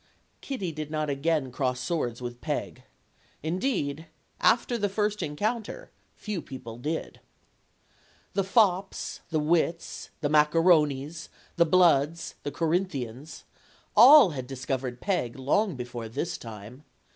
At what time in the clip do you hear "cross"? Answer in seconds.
1.51-1.79